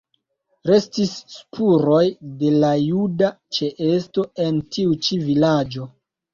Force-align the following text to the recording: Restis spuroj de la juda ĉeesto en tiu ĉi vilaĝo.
Restis 0.69 1.11
spuroj 1.33 1.99
de 2.41 2.51
la 2.65 2.73
juda 2.87 3.31
ĉeesto 3.61 4.29
en 4.49 4.61
tiu 4.75 5.01
ĉi 5.07 5.23
vilaĝo. 5.31 5.91